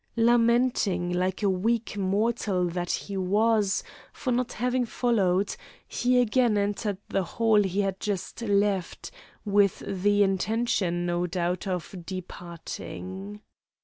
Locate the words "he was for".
2.89-4.31